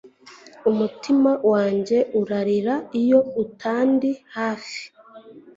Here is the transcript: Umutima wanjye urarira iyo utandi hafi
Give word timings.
Umutima 0.69 1.31
wanjye 1.51 1.97
urarira 2.19 2.75
iyo 3.01 3.19
utandi 3.43 4.09
hafi 4.35 4.81